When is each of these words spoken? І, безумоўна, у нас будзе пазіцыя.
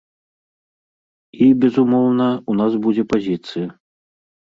І, 1.45 1.47
безумоўна, 1.65 2.27
у 2.51 2.59
нас 2.65 2.71
будзе 2.89 3.03
пазіцыя. 3.15 3.67